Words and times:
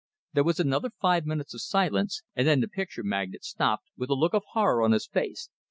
There 0.33 0.43
was 0.43 0.59
another 0.59 0.89
five 0.99 1.27
minutes 1.27 1.53
of 1.53 1.61
silence; 1.61 2.23
and 2.35 2.47
then 2.47 2.59
the 2.59 2.67
picture 2.67 3.03
magnate 3.03 3.43
stopped, 3.43 3.85
with 3.95 4.09
a 4.09 4.15
look 4.15 4.33
of 4.33 4.41
horror 4.53 4.81
on 4.81 4.93
his 4.93 5.05
face. 5.05 5.51